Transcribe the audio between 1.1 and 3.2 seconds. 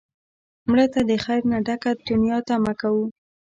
خیر نه ډکه دنیا تمه کوو